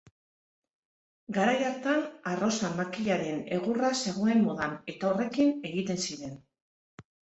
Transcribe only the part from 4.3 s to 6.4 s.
modan eta horrekin egiten ziren.